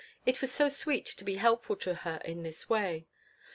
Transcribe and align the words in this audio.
It 0.25 0.41
was 0.41 0.51
so 0.51 0.67
sweet 0.67 1.05
to 1.05 1.23
be 1.23 1.35
helpful 1.35 1.75
to 1.75 1.93
her 1.93 2.19
in 2.25 2.41
this 2.41 2.67
way. 2.67 3.05